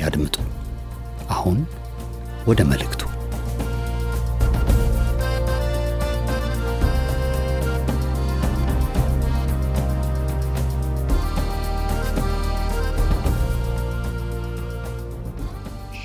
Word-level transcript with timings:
ያድምጡ። 0.00 0.36
አሁን 1.30 1.58
ወደ 2.46 2.60
መልእክቱ። 2.64 3.02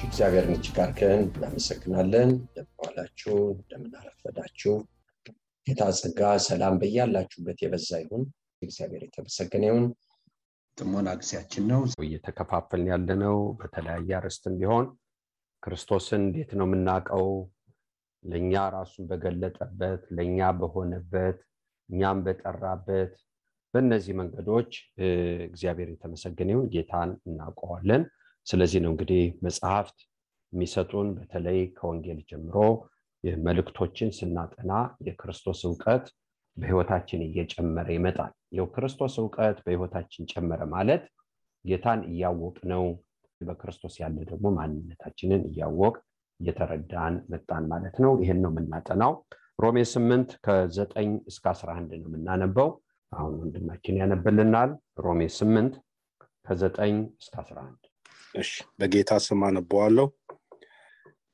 እግዚአብሔርን 0.08 0.54
እጅግ 0.56 0.78
አድርገን 0.82 1.22
እናመሰግናለን። 1.28 2.30
እንደምን 2.36 2.70
ዋላችሁ፣ 2.82 3.32
እንደምን 3.54 3.94
አረፈዳችሁ። 4.00 4.74
ጌታ 5.68 5.82
ጸጋ፣ 6.00 6.20
ሰላም 6.46 6.76
በያላችሁበት 6.82 7.59
የበዛ 7.64 7.90
ይሁን። 8.02 8.24
እግዚአብሔር 8.62 9.04
የተመሰገነ 9.06 9.64
ይሁን። 9.70 9.86
ጥሞና 10.78 11.09
ጊዜያችን 11.20 11.64
ነው። 11.72 11.81
እየተከፋፈልን 12.06 12.88
ያለነው 12.92 13.38
በተለያየ 13.59 14.09
አርዕስትም 14.18 14.56
ቢሆን 14.59 14.86
ክርስቶስን 15.64 16.22
እንዴት 16.22 16.52
ነው 16.59 16.66
የምናውቀው? 16.68 17.28
ለእኛ 18.23 18.54
ራሱን 18.76 19.06
በገለጠበት 19.09 20.02
ለእኛ 20.18 20.40
በሆነበት 20.59 21.38
እኛም 21.90 22.20
በጠራበት 22.26 23.14
በእነዚህ 23.73 24.14
መንገዶች 24.20 24.72
እግዚአብሔር 25.48 25.90
የተመሰገነ 25.92 26.50
ይሁን። 26.53 26.68
ጌታን 26.73 27.12
እናውቀዋለን። 27.28 28.03
ስለዚህ 28.48 28.80
ነው 28.84 28.92
እንግዲህ 28.94 29.23
መጽሐፍት 29.46 29.98
የሚሰጡን 30.53 31.08
በተለይ 31.18 31.59
ከወንጌል 31.78 32.20
ጀምሮ 32.30 32.58
መልእክቶችን 33.44 34.09
ስናጠና 34.18 34.72
የክርስቶስ 35.07 35.62
እውቀት 35.68 36.06
በህይወታችን 36.58 37.22
እየጨመረ 37.26 37.88
ይመጣል። 37.96 38.34
ይው 38.58 38.66
ክርስቶስ 38.76 39.14
እውቀት 39.22 39.58
በህይወታችን 39.66 40.28
ጨመረ 40.32 40.62
ማለት 40.74 41.04
ጌታን 41.66 42.02
እያወቅ 42.12 42.58
ነው። 42.72 42.84
በክርስቶስ 43.42 43.96
ያለ 44.02 44.18
ደግሞ 44.30 44.46
ማንነታችንን 44.58 45.42
እያወቅ 45.50 45.96
እየተረዳን 46.40 47.16
መጣን 47.32 47.64
ማለት 47.72 47.96
ነው። 48.04 48.14
ይህን 48.22 48.40
ነው 48.44 48.52
የምናጠናው። 48.54 49.14
ሮሜ 49.60 49.78
ስምንት 49.92 50.30
ከዘጠኝ 50.46 51.10
እስከ 51.32 51.46
አስራ 51.54 51.70
አንድ 51.78 51.92
ነው 51.96 52.08
የምናነበው። 52.10 52.70
አሁን 53.12 53.34
ወንድማችን 53.42 54.00
ያነብልናል። 54.02 54.72
ሮሜ 55.00 55.22
ስምንት 55.38 55.74
ከዘጠኝ 56.46 56.96
እስከ 57.22 57.36
አስራ 57.44 57.58
አንድ 57.66 57.84
እሺ 58.36 58.52
በጌታ 58.80 59.12
ስም 59.26 59.42
አነበዋለሁ። 59.48 60.08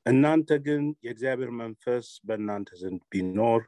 እናንተ 0.06 0.50
ግን 0.66 0.84
የእግዚአብሔር 1.06 1.52
መንፈስ 1.59 2.08
በእናንተ 2.28 2.70
ዘንድ 2.82 3.02
ቢኖር 3.12 3.62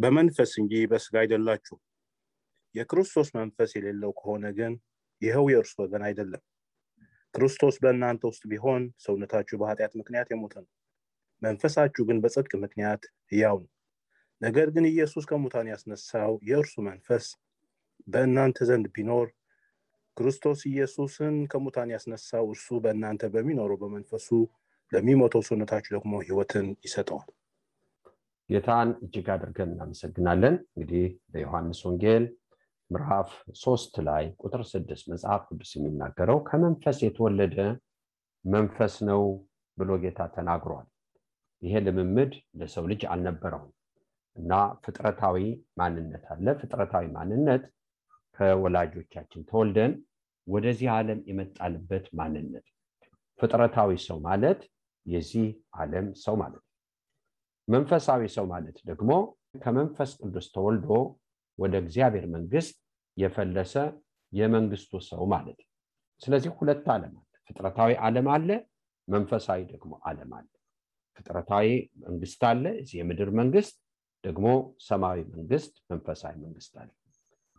በመንፈስ 0.00 0.52
እንጂ 0.60 0.74
በስጋ 0.90 1.14
አይደላችሁ። 1.22 1.76
የክርስቶስ 2.74 3.28
መንፈስ 3.36 3.70
የሌለው 3.76 4.12
ከሆነ 4.18 4.46
ግን 4.58 4.72
ይኸው 5.22 5.46
የእርሱ 5.52 5.74
ወገን 5.82 6.02
አይደለም። 6.08 6.42
ክርስቶስ 7.34 7.76
በእናንተ 7.82 8.22
ውስጥ 8.30 8.42
ቢሆን 8.50 8.82
ሰውነታችሁ 9.04 9.56
በኃጢአት 9.60 9.92
ምክንያት 10.00 10.28
የሞተ 10.32 10.54
ነው፣ 10.62 10.70
መንፈሳችሁ 11.42 12.02
ግን 12.08 12.18
በጽድቅ 12.22 12.52
ምክንያት 12.64 13.02
ሕያው 13.32 13.58
ነው። 13.62 13.70
ነገር 14.40 14.68
ግን 14.74 14.84
ኢየሱስ 14.90 15.24
ከሙታን 15.30 15.68
ያስነሳው 15.72 16.32
የእርሱ 16.48 16.74
መንፈስ 16.88 17.26
በእናንተ 18.08 18.58
ዘንድ 18.68 18.86
ቢኖር 18.94 19.28
ክርስቶስ 20.16 20.60
ኢየሱስን 20.70 21.36
ከሙታን 21.50 21.92
ያስነሳው 21.94 22.46
እርሱ 22.52 22.68
በእናንተ 22.84 23.22
በሚኖረው 23.34 23.78
በመንፈሱ 23.82 24.28
ለሚሞተው 24.92 25.42
ሰውነታችሁ 25.48 25.90
ደግሞ 25.96 26.12
ሕይወትን 26.24 26.66
ይሰጠዋል። 26.84 27.28
ጌታን 28.50 28.88
እጅግ 29.04 29.26
አድርገን 29.34 29.72
እናመሰግናለን። 29.72 30.54
እንግዲህ 30.70 31.04
በዮሐንስ 31.32 31.80
ወንጌል 31.86 32.24
ምዕራፍ 32.90 33.30
ሶስት 33.60 33.94
ላይ 34.08 34.24
ቁጥር 34.42 34.62
ስድስት 34.70 35.04
መጽሐፍ 35.12 35.42
ቅዱስ 35.48 35.70
የሚናገረው 35.76 36.38
ከመንፈስ 36.48 36.98
የተወለደ 37.04 37.56
መንፈስ 38.44 38.94
ነው 39.10 39.22
ብሎ 39.78 39.90
ጌታ 40.02 40.20
ተናግሯል። 40.36 40.86
ይሄ 41.62 41.74
ልምምድ 41.86 42.32
ለሰው 42.60 42.84
ልጅ 42.92 43.02
አልነበረውም 43.12 43.70
እና 44.36 44.52
ፍጥረታዊ 44.84 45.38
ማንነት 45.80 46.24
አለ። 46.32 46.46
ፍጥረታዊ 46.60 47.06
ማንነት 47.16 47.64
ከወላጆቻችን 48.38 49.46
ተወልደን 49.50 49.92
ወደዚህ 50.46 50.88
ዓለም 50.94 51.20
የመጣንበት 51.30 52.06
ማንነት 52.18 52.66
ፍጥረታዊ 53.40 53.90
ሰው 54.06 54.18
ማለት 54.26 54.60
የዚህ 55.06 55.46
ዓለም 55.76 56.08
ሰው 56.22 56.34
ማለት 56.42 56.60
ነው። 56.60 56.69
መንፈሳዊ 57.70 58.22
ሰው 58.34 58.44
ማለት 58.52 58.78
ደግሞ 58.90 59.10
ከመንፈስ 59.62 60.10
ቅዱስ 60.20 60.46
ተወልዶ 60.54 60.90
ወደ 61.58 61.74
እግዚአብሔር 61.82 62.26
መንግስት 62.34 62.74
የፈለሰ 63.16 63.74
የመንግስቱ 64.32 64.92
ሰው 65.08 65.22
ማለት 65.32 65.58
ነው። 65.60 65.68
ስለዚህ 66.22 66.50
ሁለት 66.58 66.86
ዓለም 66.94 67.14
አለ። 67.14 67.26
ፍጥረታዊ 67.48 67.92
ዓለም 68.06 68.26
አለ፣ 68.34 68.48
መንፈሳዊ 69.08 69.60
ደግሞ 69.72 69.92
ዓለም 70.04 70.32
አለ። 70.38 70.48
ፍጥረታዊ 71.16 71.66
መንግስት 72.04 72.42
አለ፣ 72.50 72.64
የምድር 72.94 73.30
መንግስት 73.40 73.74
ደግሞ 74.24 74.46
ሰማያዊ 74.86 75.20
መንግስት፣ 75.34 75.72
መንፈሳዊ 75.90 76.34
መንግስት 76.44 76.74
አለ። 76.80 76.90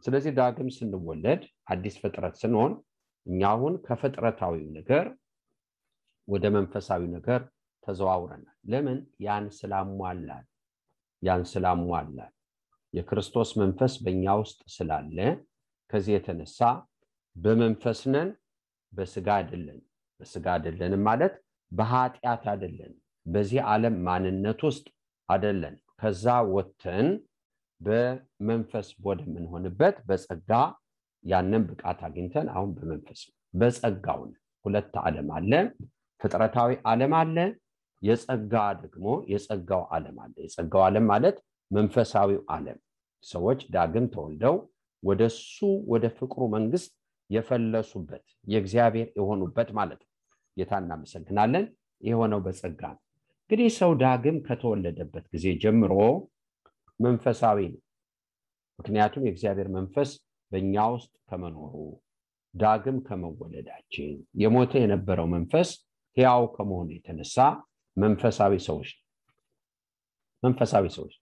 ስለዚህ 0.06 0.32
ዳግም 0.38 0.70
ስንወለድ 0.76 1.42
አዲስ 1.68 1.96
ፍጥረት 2.04 2.36
ስንሆን 2.42 2.72
እኛ 3.26 3.42
አሁን 3.50 3.74
ከፍጥረታዊው 3.88 4.70
ነገር 4.78 5.06
ወደ 6.28 6.46
መንፈሳዊ 6.56 7.02
ነገር 7.16 7.42
ተዘዋውረናል። 7.84 8.58
ለምን? 8.72 8.98
ያን 9.26 9.46
ስላሟላል 9.58 10.46
ያን 11.24 11.44
ስላሟላል 11.52 12.32
የክርስቶስ 12.94 13.50
መንፈስ 13.62 13.94
በእኛ 14.04 14.26
ውስጥ 14.42 14.60
ስላለ 14.76 15.18
ከዚህ 15.94 16.14
የተነሳ 16.16 16.60
በመንፈስ 17.36 18.00
ነን፣ 18.14 18.30
በስጋ 18.94 19.28
አይደለን። 19.40 19.80
በስጋ 20.20 20.46
አይደለንም 20.56 21.02
ማለት 21.08 21.34
በኃጢአት 21.72 22.44
አይደለን፣ 22.52 22.94
በዚህ 23.26 23.60
ዓለም 23.72 23.96
ማንነት 24.08 24.60
ውስጥ 24.68 24.86
አይደለን። 25.30 25.76
ከዛ 25.96 26.26
ወጥተን 26.54 27.08
በመንፈስ 27.82 28.88
ወደምንሆንበት 29.06 29.96
በጸጋ 30.08 30.52
ያንን 31.24 31.64
ብቃት 31.70 32.00
አግኝተን 32.08 32.48
አሁን 32.54 32.70
በመንፈስ 32.78 33.22
በጸጋው 33.54 34.22
ሁለት 34.66 34.94
ዓለም 35.04 35.30
አለ። 35.38 35.52
ፍጥረታዊ 36.22 36.72
ዓለም 36.86 37.14
አለ። 37.20 37.38
የጸጋ 38.02 38.54
ደግሞ 38.82 39.06
የጸጋው 39.32 39.84
ዓለም 39.96 40.18
አለ። 40.24 40.34
የጸጋው 40.46 40.84
ዓለም 40.88 41.06
ማለት 41.12 41.38
መንፈሳዊው 41.72 42.42
ዓለም 42.54 42.80
ሰዎች 43.24 43.60
ዳግም 43.74 44.06
ተወልደው 44.14 44.56
ወደሱ 45.04 45.58
ወደ 45.92 46.06
ፍቅሩ 46.18 46.42
መንግስት 46.56 46.92
የፈለሱበት 47.30 48.24
የእግዚአብሔር 48.48 49.08
የሆኑበት 49.18 49.70
ማለት 49.78 50.02
ነው። 50.02 50.10
ጌታ 50.58 50.74
እናመሰግናለን። 50.82 51.66
የሆነው 52.02 52.40
በጸጋ 52.46 52.82
ነው። 52.94 53.02
እንግዲህ 53.42 53.70
ሰው 53.78 53.92
ዳግም 54.02 54.38
ከተወለደበት 54.46 55.26
ጊዜ 55.34 55.46
ጀምሮ 55.64 55.94
መንፈሳዊ 57.00 57.58
ነው። 57.74 57.82
ምክንያቱም 58.80 59.26
የእግዚአብሔር 59.28 59.68
መንፈስ 59.76 60.10
በእኛ 60.52 60.76
ውስጥ 60.94 61.12
ከመኖሩ 61.30 61.74
ዳግም 62.54 62.98
ከመወለዳችን 63.08 64.14
የሞተ 64.42 64.74
የነበረው 64.82 65.28
መንፈስ 65.34 65.70
ሕያው 66.18 66.44
ከመሆኑ 66.56 66.88
የተነሳ 66.96 67.38
መንፈሳዊ 67.98 68.54
ሰዎች 68.68 68.90
መንፈሳዊ 70.44 70.86
ሰዎች 70.90 71.14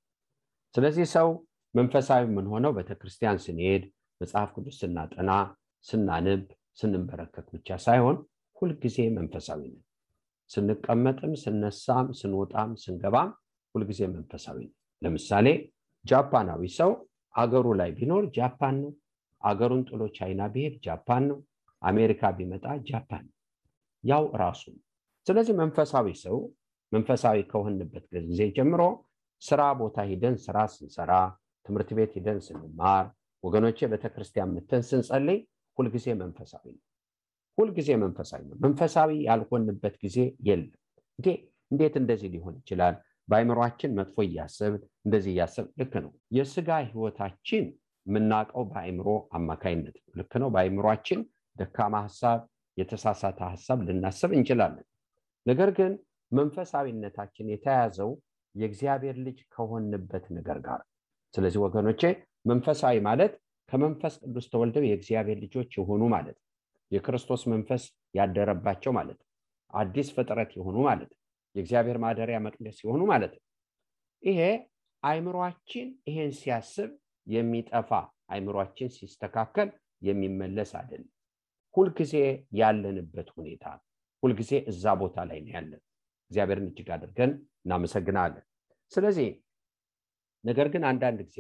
ስለዚህ 0.76 1.06
ሰው 1.14 1.28
መንፈሳዊ 1.74 2.22
የምንሆነው 2.26 2.72
ቤተክርስቲያን 2.78 3.38
ስንሄድ 3.46 3.84
መጽሐፍ 4.22 4.50
ቅዱስ 4.56 4.76
ስናጠና 4.82 5.32
ስናንብ 5.86 6.44
ስንንበረከክ 6.80 7.48
ብቻ 7.56 7.78
ሳይሆን 7.86 8.18
ሁልጊዜ 8.58 8.98
መንፈሳዊ 9.18 9.62
ነን። 9.68 9.84
ስንቀመጥም፣ 10.50 11.34
ስነሳም፣ 11.44 12.08
ስንወጣም፣ 12.20 12.72
ስንገባም 12.84 13.30
ሁልጊዜ 13.76 14.02
መንፈሳዊ 14.16 14.58
ነን። 14.64 14.74
ለምሳሌ 15.02 15.48
ጃፓናዊ 16.06 16.62
ሰው 16.80 16.92
አገሩ 17.36 17.68
ላይ 17.82 17.90
ቢኖር 17.98 18.24
ጃፓን 18.38 18.76
ነው። 18.84 18.92
አገሩን 19.42 19.84
ጥሎ 19.90 20.02
ቻይና 20.18 20.42
ቢሄድ 20.54 20.76
ጃፓን 20.86 21.24
ነው። 21.30 21.38
አሜሪካ 21.82 22.32
ቢመጣ 22.38 22.66
ጃፓን 22.90 23.24
ነው። 23.28 23.36
ያው 24.04 24.24
ራሱ 24.42 24.64
ነው። 24.74 24.82
ስለዚህ 25.28 25.54
መንፈሳዊ 25.62 26.08
ሰው 26.24 26.38
መንፈሳዊ 26.92 27.38
ከሆንበት 27.52 28.06
ጊዜ 28.26 28.42
ጀምሮ 28.58 28.82
ስራ 29.42 29.62
ቦታ 29.80 29.98
ሂደን 30.10 30.36
ስራ 30.46 30.58
ስንሰራ፣ 30.74 31.12
ትምህርት 31.66 31.90
ቤት 31.98 32.12
ሂደን 32.18 32.40
ስንማር፣ 32.46 33.06
ወገኖቼ 33.44 33.88
ቤተክርስቲያን 33.92 34.54
ምተን 34.56 34.82
ስንጸልይ 34.90 35.40
ሁልጊዜ 35.78 36.08
መንፈሳዊ 36.22 36.66
ነው። 36.74 36.84
ሁልጊዜ 37.58 37.90
መንፈሳዊ 38.02 38.42
ነው። 38.50 38.58
መንፈሳዊ 38.66 39.12
ያልሆንበት 39.28 39.96
ጊዜ 40.04 40.18
የለም። 40.48 40.74
እንዴ 41.20 41.28
እንዴት 41.72 41.96
እንደዚህ 42.02 42.30
ሊሆን 42.34 42.56
ይችላል? 42.60 42.96
በአይምሯችን 43.28 43.92
መጥፎ 43.98 44.18
እያሰብን 44.28 44.76
እንደዚህ 45.06 45.32
እያሰብን 45.34 45.72
ልክ 45.82 45.94
ነው። 46.06 46.12
የስጋ 46.38 46.70
ህይወታችን 46.88 47.66
የምናውቀው 48.06 48.64
በአይምሮ 48.70 49.08
አማካይነት 49.38 49.96
ነው። 50.00 50.14
ልክ 50.20 50.34
ነው። 50.42 50.50
በአይምሯችን 50.54 51.20
ደካማ 51.56 51.96
ሀሳብ፣ 52.06 52.40
የተሳሳተ 52.78 53.40
ሀሳብ 53.52 53.80
ልናስብ 53.88 54.32
እንችላለን። 54.38 54.86
ነገር 55.46 55.70
ግን 55.78 55.92
መንፈሳዊነታችን 56.32 57.52
የተያዘው 57.54 58.12
የእግዚአብሔር 58.56 59.18
ልጅ 59.26 59.40
ከሆንበት 59.54 60.26
ነገር 60.38 60.58
ጋር። 60.66 60.82
ስለዚህ 61.34 61.60
ወገኖቼ 61.66 62.02
መንፈሳዊ 62.46 62.98
ማለት 63.08 63.34
ከመንፈስ 63.70 64.14
ቅዱስ 64.24 64.46
ተወልደው 64.54 64.84
የእግዚአብሔር 64.88 65.38
ልጆች 65.44 65.72
የሆኑ 65.80 66.04
ማለት 66.14 66.38
የክርስቶስ 66.92 67.42
መንፈስ 67.54 67.84
ያደረባቸው 68.16 68.92
ማለት 68.98 69.20
አዲስ 69.74 70.08
ፍጥረት 70.16 70.52
የሆኑ 70.58 70.78
ማለት 70.88 71.12
የእግዚአብሔር 71.56 71.98
ማደሪያ 72.04 72.38
መቅደስ 72.46 72.78
የሆኑ 72.84 73.02
ማለት 73.12 73.34
ይሄ 74.24 74.40
አይምሯችን 75.04 75.90
ይሄን 76.10 76.32
ሲያስብ 76.40 76.90
የሚጠፋ 77.28 77.92
አይምሯችን 78.30 78.90
ሲስተካከል 78.98 79.70
የሚመለስ 80.02 80.72
አይደለም። 80.80 81.12
ሁልጊዜ 81.76 82.14
ያለንበት 82.60 83.30
ሁኔታ 83.38 83.66
ሁልጊዜ 84.24 84.52
እዛ 84.72 84.94
ቦታ 85.02 85.18
ላይ 85.30 85.40
ነው 85.46 85.52
ያለን። 85.56 85.82
እግዚአብሔርን 86.32 86.68
እጅግ 86.70 86.90
አድርገን 86.96 87.32
እናመሰግናለን። 87.66 88.44
ስለዚህ 88.92 89.30
ነገር 90.44 90.68
ግን 90.74 90.84
አንዳንድ 90.90 91.20
ጊዜ 91.28 91.40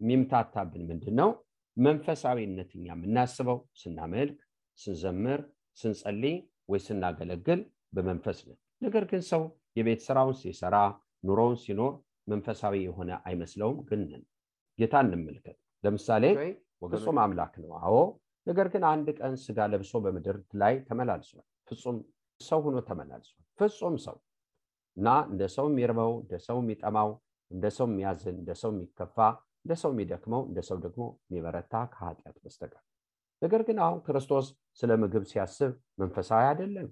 የሚምታታብን 0.00 0.84
ምንድን 0.90 1.14
ነው? 1.20 1.30
መንፈሳዊነት 1.76 2.70
እኛ 2.76 2.86
የምናስበው 2.94 3.58
ስናመልክ፣ 3.80 4.38
ስንዘምር፣ 4.78 5.40
ስንጸልይ 5.78 6.36
ወይ 6.68 6.80
ስናገለግል 6.86 7.60
በመንፈስ 7.96 8.38
ነን። 8.46 8.58
ነገር 8.82 9.04
ግን 9.10 9.22
ሰው 9.30 9.42
የቤት 9.78 10.00
ስራውን 10.06 10.36
ሲሰራ 10.40 10.76
ኑሮውን 11.24 11.56
ሲኖር 11.62 11.92
መንፈሳዊ 12.28 12.74
የሆነ 12.86 13.10
አይመስለውም። 13.28 13.78
ግን 13.88 14.00
ነን። 14.10 14.24
ጌታ 14.78 14.94
እንመልከት። 15.04 15.56
ለምሳሌ 15.84 16.24
ፍጹም 16.92 17.18
አምላክ 17.22 17.54
ነው። 17.62 17.70
አዎ። 17.80 17.96
ነገር 18.46 18.66
ግን 18.72 18.82
አንድ 18.90 19.08
ቀን 19.18 19.34
ስጋ 19.42 19.66
ለብሶ 19.72 19.92
በምድር 20.04 20.36
ላይ 20.60 20.74
ተመላልሷል። 20.88 21.44
ፍጹም 21.68 21.96
ሰው 22.44 22.60
ሆኖ 22.64 22.76
ተመላልሷል። 22.88 23.38
ፍጹም 23.58 23.96
ሰው 24.04 24.16
እና 24.96 25.08
እንደ 25.30 25.42
ሰው 25.54 25.66
የሚርበው፣ 25.70 26.12
እንደ 26.22 26.34
ሰው 26.46 26.56
የሚጠማው፣ 26.62 27.10
እንደ 27.50 27.64
ሰው 27.76 27.86
የሚያዝን፣ 27.90 28.36
እንደ 28.36 28.52
ሰው 28.62 28.70
የሚከፋ፣ 28.74 29.16
እንደ 29.64 29.72
ሰው 29.82 29.90
የሚደክመው፣ 29.94 30.42
እንደ 30.48 30.60
ሰው 30.68 30.76
ደግሞ 30.84 31.02
የሚበረታ 31.24 31.74
ከኃጢአት 31.92 32.36
በስተቀር። 32.44 32.82
ነገር 33.42 33.62
ግን 33.68 33.78
አሁን 33.84 33.98
ክርስቶስ 34.06 34.46
ስለ 34.80 34.90
ምግብ 35.02 35.24
ሲያስብ 35.30 35.72
መንፈሳዊ 36.00 36.42
አይደለም። 36.50 36.88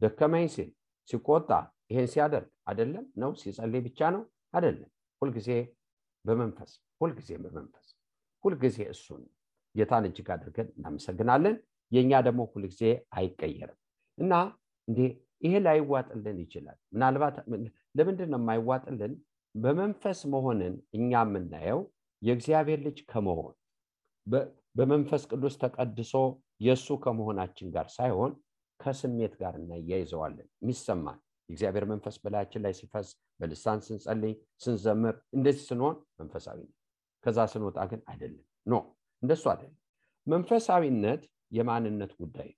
ደከመኝ 0.00 0.46
ሲል 0.54 0.68
ሲቆጣ 1.08 1.50
ይሄን 1.90 2.08
ሲያደርግ 2.12 2.48
አይደለም 2.70 3.04
ነው። 3.22 3.30
ሲጸልይ 3.40 3.82
ብቻ 3.86 4.00
ነው 4.14 4.22
አይደለም። 4.54 4.90
ሁልጊዜ 5.22 5.48
በመንፈስ 6.24 6.70
ሁልጊዜ 7.00 7.30
በመንፈስ 7.44 7.86
ሁልጊዜ 8.44 8.78
እሱን 8.92 9.22
ጌታን 9.74 10.04
እጅግ 10.08 10.28
አድርገን 10.34 10.68
እናመሰግናለን። 10.76 11.56
የእኛ 11.92 12.12
ደግሞ 12.26 12.40
ሁልጊዜ 12.52 12.82
አይቀየርም 13.18 13.78
እና 14.18 14.32
እንዴ 14.88 14.98
ይሄ 15.42 15.52
ላይዋጥልን 15.64 16.38
ይችላል። 16.44 16.78
ምናልባት 16.94 17.36
ለምንድን 17.98 18.30
ነው 18.32 18.40
የማይዋጥልን? 18.40 19.12
በመንፈስ 19.54 20.18
መሆንን 20.32 20.74
እኛ 20.96 21.12
የምናየው 21.24 21.80
የእግዚአብሔር 22.22 22.80
ልጅ 22.86 22.98
ከመሆን 23.10 23.54
በመንፈስ 24.76 25.22
ቅዱስ 25.30 25.54
ተቀድሶ 25.62 26.14
የእሱ 26.60 26.96
ከመሆናችን 27.04 27.68
ጋር 27.74 27.86
ሳይሆን 27.96 28.32
ከስሜት 28.80 29.32
ጋር 29.40 29.54
እናያይዘዋለን። 29.60 30.48
የሚሰማን 30.62 31.18
የእግዚአብሔር 31.48 31.84
መንፈስ 31.92 32.16
በላያችን 32.22 32.62
ላይ 32.64 32.72
ሲፈስ፣ 32.78 33.08
በልሳን 33.40 33.78
ስንጸልይ፣ 33.86 34.34
ስንዘምር፣ 34.62 35.16
እንደዚህ 35.36 35.64
ስንሆን 35.68 35.96
መንፈሳዊ 36.20 36.58
ነው። 36.62 36.74
ከዛ 37.24 37.38
ስንወጣ 37.52 37.78
ግን 37.90 38.00
አይደለም። 38.10 38.44
ኖ 38.66 38.74
እንደሱ 39.22 39.44
አይደለም። 39.52 39.76
መንፈሳዊነት 40.26 41.22
የማንነት 41.52 42.12
ጉዳይ 42.20 42.50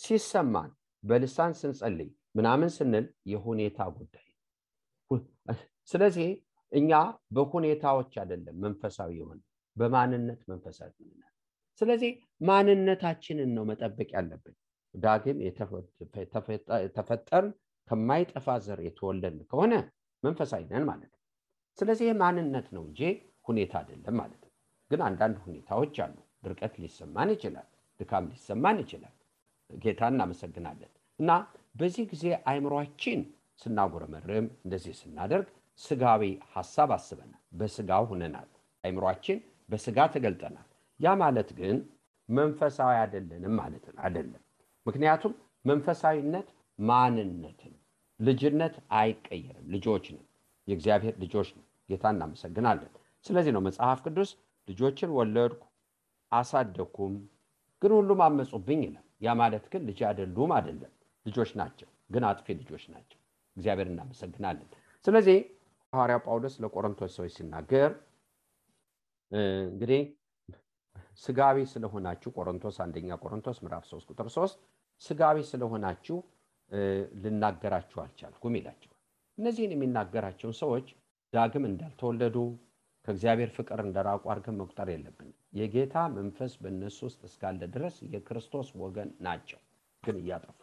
ሲሰማን 0.00 0.70
በልሳን 1.06 1.52
ስንጸልይ 1.60 2.08
ምናምን 2.34 2.70
ስንል 2.76 3.04
የሁኔታ 3.30 3.78
ጉዳይ 3.96 4.26
ስለዚህ 5.88 6.28
እኛ 6.72 6.92
በሁኔታዎች 7.34 8.12
አይደለም 8.22 8.56
መንፈሳዊ 8.64 9.12
የሆነ 9.18 9.40
በማንነት 9.76 10.40
መንፈሳዊ 10.50 10.90
ስለዚህ 11.80 12.12
ማንነታችንን 12.48 13.50
ነው 13.56 13.64
መጠበቅ 13.70 14.08
ያለብን። 14.16 14.54
ዳግም 14.94 15.38
የተፈጠርን 16.84 17.50
ከማይጠፋ 17.88 18.46
ዘር 18.66 18.80
የተወለድን 18.86 19.42
ከሆነ 19.50 19.74
መንፈሳዊ 20.22 20.62
ነን 20.70 20.84
ማለት 20.90 21.10
ነው። 21.12 21.22
ስለዚህ 21.78 22.08
ማንነት 22.22 22.68
ነው 22.76 22.82
እንጂ 22.88 23.00
ሁኔታ 23.48 23.74
አይደለም 23.82 24.16
ማለት 24.20 24.40
ነው። 24.42 24.52
ግን 24.90 25.00
አንዳንድ 25.08 25.36
ሁኔታዎች 25.44 25.96
አሉ። 26.04 26.16
ድርቀት 26.44 26.74
ሊሰማን 26.82 27.30
ይችላል። 27.34 27.68
ድካም 28.00 28.24
ሊሰማን 28.32 28.78
ይችላል። 28.82 29.14
ጌታ 29.70 30.08
እናመሰግናለን። 30.12 30.90
እና 31.18 31.30
በዚህ 31.74 32.04
ጊዜ 32.12 32.24
አይምሯችን 32.50 33.20
ስናጉረመርም 33.62 34.46
እንደዚህ 34.64 34.94
ስናደርግ 35.00 35.48
ስጋዊ 35.80 36.22
ሀሳብ 36.54 36.90
አስበናል። 36.96 37.42
በስጋው 37.58 38.04
ሁነናል። 38.10 38.48
አይምሯችን 38.84 39.38
በስጋ 39.68 39.98
ተገልጠናል። 40.14 40.66
ያ 41.00 41.14
ማለት 41.22 41.48
ግን 41.58 41.76
መንፈሳዊ 42.28 42.92
አይደለንም 43.00 43.54
ማለት 43.60 43.84
አይደለም። 44.04 44.42
ምክንያቱም 44.86 45.32
መንፈሳዊነት 45.64 46.48
ማንነትን 46.78 47.74
ልጅነት 48.20 48.74
አይቀየርም። 48.98 49.66
ልጆች 49.74 50.04
ነን፣ 50.14 50.24
የእግዚአብሔር 50.68 51.14
ልጆች 51.22 51.48
ነን። 51.56 51.66
ጌታ 51.88 52.04
እናመሰግናለን። 52.14 52.92
ስለዚህ 53.24 53.52
ነው 53.56 53.62
መጽሐፍ 53.66 53.98
ቅዱስ 54.06 54.30
ልጆችን 54.68 55.10
ወለድኩ 55.16 55.62
አሳደግኩም፣ 56.32 57.14
ግን 57.82 57.92
ሁሉም 57.92 58.20
አመፁብኝ 58.26 58.80
ይላል። 58.86 59.05
ያ 59.20 59.34
ማለት 59.40 59.64
ግን 59.72 59.82
ልጅ 59.88 60.00
አይደሉም 60.08 60.50
አይደለም፣ 60.56 60.92
ልጆች 61.26 61.50
ናቸው፣ 61.60 61.88
ግን 62.10 62.24
አጥፊ 62.28 62.46
ልጆች 62.60 62.84
ናቸው። 62.94 63.18
እግዚአብሔር 63.56 63.88
እናመሰግናለን። 63.92 64.68
ስለዚህ 65.04 65.38
ሐዋርያው 65.92 66.20
ጳውሎስ 66.26 66.54
ለቆሮንቶስ 66.62 67.12
ሰዎች 67.16 67.32
ሲናገር 67.36 67.90
እንግዲህ 69.66 70.02
ስጋዊ 71.22 71.58
ስለሆናችሁ 71.70 72.30
ቆሮንቶስ 72.36 72.76
አንደኛ 72.84 73.10
ቆሮንቶስ 73.22 73.58
ምዕራፍ 73.64 73.84
3 73.90 74.10
ቁጥር 74.10 74.28
3 74.34 74.58
ስጋዊ 75.02 75.36
ስለሆናችሁ 75.50 76.16
ልናገራችሁ 77.22 77.98
አልቻልኩም 78.04 78.54
ይላቸዋል። 78.58 78.92
እነዚህን 79.38 79.72
የሚናገራቸውን 79.74 80.56
ሰዎች 80.60 80.86
ዳግም 81.32 81.64
እንዳልተወለዱ 81.70 82.36
ከእግዚአብሔር 83.08 83.50
ፍቅር 83.56 83.80
እንደራቁ 83.84 84.22
አድርገን 84.32 84.56
መቁጠር 84.60 84.88
የለብንም። 84.92 85.34
የጌታ 85.58 85.96
መንፈስ 86.14 86.52
በእነሱ 86.62 86.98
ውስጥ 87.08 87.20
እስካለ 87.28 87.60
ድረስ 87.74 87.96
የክርስቶስ 88.14 88.68
ወገን 88.80 89.10
ናቸው፣ 89.26 89.60
ግን 90.02 90.16
እያጠፉ 90.22 90.60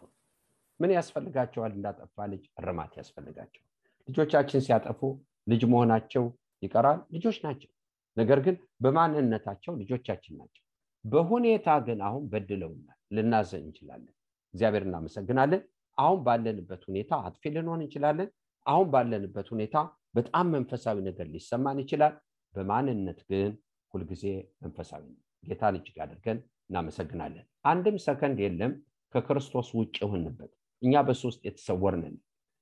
ምን 0.79 0.91
ያስፈልጋቸዋል? 0.95 1.71
እንዳጠፋ 1.77 2.25
ልጅ 2.31 2.43
እርማት 2.61 2.93
ያስፈልጋቸዋል። 2.99 3.69
ልጆቻችን 4.07 4.63
ሲያጠፉ 4.65 5.01
ልጅ 5.47 5.61
መሆናቸው 5.71 6.23
ይቀራል። 6.63 6.99
ልጆች 7.15 7.37
ናቸው፣ 7.45 7.69
ነገር 8.17 8.39
ግን 8.45 8.55
በማንነታቸው 8.83 9.73
ልጆቻችን 9.81 10.35
ናቸው። 10.41 10.63
በሁኔታ 11.05 11.67
ግን 11.87 11.99
አሁን 12.07 12.25
በድለውናል፣ 12.31 12.99
ልናዘን 13.11 13.63
እንችላለን። 13.63 14.13
እግዚአብሔር 14.53 14.83
እናመሰግናለን። 14.87 15.61
አሁን 15.97 16.19
ባለንበት 16.27 16.83
ሁኔታ 16.89 17.13
አጥፊ 17.25 17.43
ልንሆን 17.55 17.81
እንችላለን። 17.83 18.29
አሁን 18.65 18.87
ባለንበት 18.93 19.47
ሁኔታ 19.53 19.75
በጣም 20.15 20.45
መንፈሳዊ 20.55 20.97
ነገር 21.07 21.27
ሊሰማን 21.33 21.79
ይችላል። 21.83 22.13
በማንነት 22.55 23.19
ግን 23.29 23.51
ሁልጊዜ 23.93 24.23
መንፈሳዊ 24.61 25.03
ነው። 25.09 25.19
ጌታን 25.43 25.77
እጅግ 25.79 25.97
አድርገን 26.03 26.37
እናመሰግናለን። 26.69 27.45
አንድም 27.71 27.97
ሰከንድ 28.05 28.37
የለም 28.43 28.73
ከክርስቶስ 29.13 29.67
ውጭ 29.79 29.95
የሆንበት 30.03 30.51
እኛ 30.81 31.01
በሱ 31.07 31.21
ውስጥ 31.29 31.41
የተሰወርን 31.47 32.15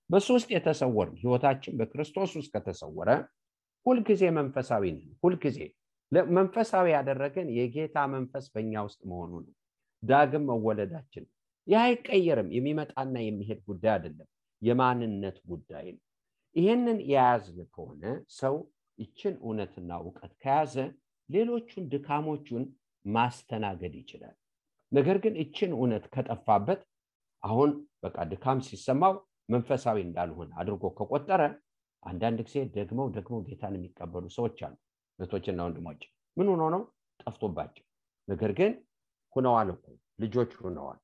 በሱ 0.10 0.28
ውስጥ 0.38 0.50
የተሰወርን 0.54 1.16
ህይወታችን 1.22 1.76
በክርስቶስ 1.80 2.32
ውስጥ 2.40 2.50
ከተሰወረ 2.56 3.10
ሁልጊዜ 3.86 4.24
መንፈሳዊ 4.38 4.84
ነን። 4.96 5.12
ሁልጊዜ 5.24 5.60
መንፈሳዊ 6.32 6.86
ያደረገን 6.94 7.48
የጌታ 7.58 7.98
መንፈስ 8.14 8.46
በእኛ 8.54 8.74
ውስጥ 8.88 9.02
መሆኑ 9.10 9.32
ነው። 9.46 9.54
ዳግም 10.04 10.44
መወለዳችን 10.52 11.26
ይህ 11.68 11.80
አይቀየርም። 11.82 12.50
የሚመጣና 12.56 13.16
የሚሄድ 13.26 13.60
ጉዳይ 13.70 13.92
አይደለም፣ 13.96 14.30
የማንነት 14.62 15.38
ጉዳይ 15.52 15.86
ነው። 15.96 16.04
ይህንን 16.56 16.98
የያዝን 17.12 17.60
ከሆነ 17.74 18.04
ሰው 18.40 18.56
ይችን 19.02 19.34
እውነትና 19.42 19.92
እውቀት 20.02 20.32
ከያዘ 20.42 20.76
ሌሎቹን 21.30 21.84
ድካሞቹን 21.94 22.64
ማስተናገድ 23.06 23.94
ይችላል። 24.02 24.36
ነገር 24.92 25.18
ግን 25.24 25.34
ይችን 25.42 25.72
እውነት 25.78 26.06
ከጠፋበት 26.14 26.82
አሁን 27.44 27.70
በቃ 28.04 28.18
ድካም 28.32 28.60
ሲሰማው 28.68 29.14
መንፈሳዊ 29.50 29.98
እንዳልሆነ 30.06 30.52
አድርጎ 30.62 30.84
ከቆጠረ 30.98 31.42
አንዳንድ 32.04 32.40
ጊዜ 32.48 32.58
ደግመው 32.76 33.08
ደግሞ 33.18 33.36
ጌታን 33.48 33.76
የሚቀበሉ 33.78 34.26
ሰዎች 34.38 34.60
አሉ። 34.68 34.76
እህቶችና 35.20 35.60
ወንድሞች 35.68 36.02
ምን 36.38 36.48
ሆኖ 36.52 36.64
ነው 36.74 36.82
ጠፍቶባቸው፣ 37.20 37.86
ነገር 38.28 38.52
ግን 38.60 38.72
ሁነዋል 39.36 39.70
እኮ 39.74 39.86
ልጆች 40.20 40.52
ሁነዋል። 40.62 41.00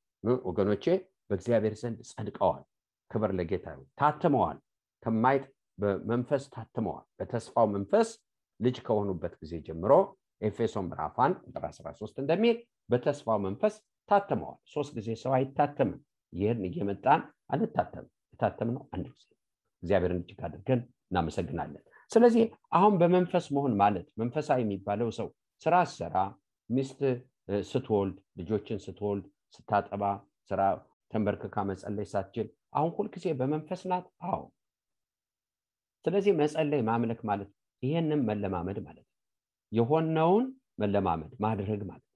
ወገኖቼ 0.47 0.85
በእግዚአብሔር 1.29 1.73
ዘንድ 1.81 1.99
ጸድቀዋል። 2.11 2.63
ክብር 3.11 3.31
ለጌታ 3.37 3.65
ታትመዋል፣ 3.99 4.57
ከማይጥ 5.03 5.43
በመንፈስ 5.77 6.43
ታትመዋል። 6.53 7.05
በተስፋው 7.19 7.67
መንፈስ 7.73 8.09
ልጅ 8.59 8.77
ከሆኑበት 8.85 9.33
ጊዜ 9.41 9.53
ጀምሮ 9.67 9.91
ኤፌሶን 10.41 10.85
ምዕራፍ 10.89 11.15
1 11.21 11.37
ቁጥር 11.47 11.63
13 11.69 12.21
እንደሚል 12.23 12.57
በተስፋው 12.89 13.39
መንፈስ 13.45 13.75
ታትመዋል። 14.09 14.57
ሶስት 14.73 14.91
ጊዜ 14.97 15.09
ሰው 15.23 15.31
አይታተምም። 15.37 15.99
ይህን 16.33 16.61
እየመጣን 16.67 17.21
አንታተምም። 17.53 18.11
የታተምነው 18.33 18.83
አንድ 18.95 19.05
ጊዜ 19.13 19.27
እግዚአብሔርን 19.83 20.21
እጅግ 20.23 20.41
አድርገን 20.47 20.81
እናመሰግናለን። 21.07 21.83
ስለዚህ 22.11 22.43
አሁን 22.77 22.93
በመንፈስ 23.01 23.45
መሆን 23.55 23.73
ማለት 23.81 24.07
መንፈሳዊ 24.21 24.59
የሚባለው 24.63 25.09
ሰው 25.17 25.27
ስራ 25.61 25.75
ስሰራ፣ 25.91 26.15
ሚስት 26.69 26.99
ስትወልድ፣ 27.69 28.15
ልጆችን 28.39 28.79
ስትወልድ፣ 28.85 29.25
ስታጠባ፣ 29.55 30.03
ስራ 30.51 30.61
ተንበርክካ 31.13 31.57
መጸለይ 31.69 32.07
ሳትችል 32.11 32.47
አሁን 32.73 32.91
ሁልጊዜ 32.97 33.27
በመንፈስ 33.39 33.81
ናት። 33.91 34.05
አዎ። 34.27 34.41
ስለዚህ 36.07 36.33
መጸለይ 36.37 36.81
ማምለክ 36.87 37.21
ማለት 37.29 37.49
ይህንም 37.83 38.21
መለማመድ 38.27 38.77
ማለት 38.85 39.03
ነው። 39.03 39.13
የሆነውን 39.71 40.45
መለማመድ 40.81 41.31
ማድረግ 41.45 41.81
ማለት 41.89 42.03
ነው። 42.05 42.13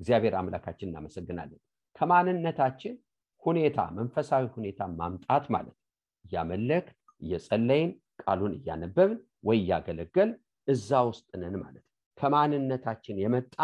እግዚአብሔር 0.00 0.34
አምላካችን 0.40 0.88
እናመሰግናለን። 0.90 1.60
ከማንነታችን 1.96 2.94
ሁኔታ 3.42 3.78
መንፈሳዊ 3.96 4.44
ሁኔታ 4.54 4.80
ማምጣት 5.00 5.46
ማለት 5.54 5.76
እያመለክ 6.24 6.86
እየጸለይን 7.22 7.90
ቃሉን 8.22 8.52
እያነበብን 8.58 9.12
ወይ 9.44 9.58
እያገለገል 9.62 10.30
እዛ 10.68 11.00
ውስጥ 11.08 11.28
ነን 11.42 11.56
ማለት 11.62 11.84
ከማንነታችን 12.18 13.18
የመጣ 13.24 13.56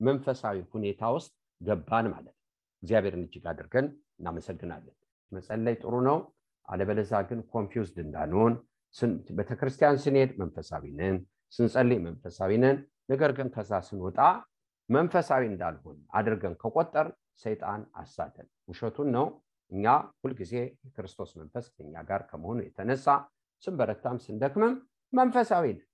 መንፈሳዊ 0.00 0.56
ሁኔታ 0.72 1.10
ውስጥ 1.16 1.32
ገባን 1.60 2.08
ማለት 2.14 2.34
እግዚአብሔርን 2.82 3.26
እጅግ 3.26 3.44
አድርገን 3.52 3.86
እናመሰግናለን። 4.18 4.96
መጸለይ 5.32 5.76
ጥሩ 5.82 5.94
ነው። 6.08 6.18
አለበለዛ 6.68 7.14
ግን 7.28 7.40
confused 7.52 7.98
እንዳንሆን 8.04 8.54
ቤተክርስቲያን 9.38 9.96
ስንሄድ 10.04 10.30
መንፈሳዊ 10.40 10.84
ነን፣ 10.98 11.16
ስንጸልይ 11.52 11.98
መንፈሳዊ 12.06 12.52
ነን። 12.62 12.76
ነገር 13.10 13.30
ግን 13.38 13.48
ከዛ 13.54 13.72
ስንወጣ 13.88 14.18
መንፈሳዊ 14.88 15.42
እንዳልሆንን 15.50 15.98
አድርገን 16.18 16.54
ከቆጠርን 16.62 17.06
ሰይጣን 17.44 17.80
አሳተን 18.00 18.46
ውሸቱን 18.68 19.08
ነው። 19.16 19.26
እኛ 19.72 19.84
ሁልጊዜ 20.22 20.52
የክርስቶስ 20.84 21.30
መንፈስ 21.40 21.66
ከኛ 21.74 21.94
ጋር 22.10 22.22
ከመሆኑ 22.30 22.58
የተነሳ 22.66 23.06
ስንበረታም 23.62 24.18
ስንደክምም 24.26 24.74
መንፈሳዊ 25.12 25.64
ነን። 25.72 25.86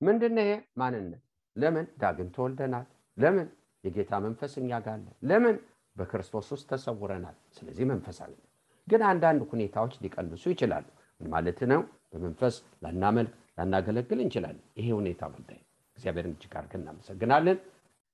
ምንድን 0.00 0.38
ይሄ 0.40 0.50
ማንነት? 0.76 1.22
ለምን 1.56 1.86
ዳግም 2.02 2.28
ተወልደናል? 2.36 2.86
ለምን 3.16 3.46
የጌታ 3.84 4.12
መንፈስ 4.26 4.52
እኛ 4.62 4.70
ጋር? 4.86 4.98
ለምን 5.30 5.56
በክርስቶስ 5.96 6.46
ውስጥ 6.54 6.66
ተሰውረናል? 6.72 7.36
ስለዚህ 7.56 7.84
መንፈሳዊ 7.92 8.30
ነን። 8.34 8.50
ግን 8.88 9.02
አንዳንድ 9.10 9.42
ሁኔታዎች 9.52 9.94
ሊቀንሱ 10.04 10.44
ይችላሉ። 10.52 10.86
ማለት 11.20 11.60
ነው? 11.70 11.80
በመንፈስ 12.12 12.54
ላናመልክ 12.84 13.32
ላናገለግል 13.58 14.20
እንችላለን። 14.24 14.64
ይሄ 14.78 14.88
ሁኔታ 14.98 15.22
ጉዳይ 15.36 15.60
እግዚአብሔርን 15.96 16.34
እጅግ 16.36 16.54
አድርገን 16.58 16.82
እናመሰግናለን። 16.82 17.58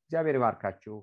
እግዚአብሔር 0.03 0.37
ይባርካችሁ። 0.39 0.95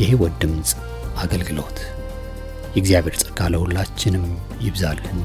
የሕይወት 0.00 0.34
ድምፅ 0.42 0.70
አገልግሎት። 1.22 1.78
የእግዚአብሔር 2.74 3.14
ጸጋ 3.22 3.38
ለሁላችንም 3.52 4.26
ይብዛልን። 4.66 5.18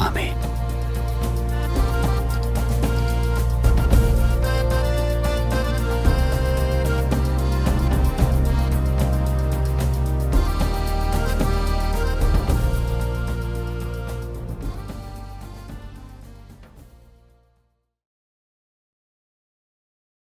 አሜን። 0.00 0.38